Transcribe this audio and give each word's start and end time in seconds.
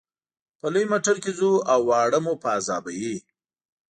په 0.59 0.67
لوی 0.73 0.85
موټر 0.91 1.15
کې 1.23 1.31
ځو 1.39 1.51
او 1.71 1.79
واړه 1.89 2.19
مو 2.25 2.33
په 2.41 2.47
عذابوي. 2.57 3.15